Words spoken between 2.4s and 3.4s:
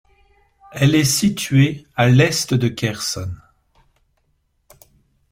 de Kherson.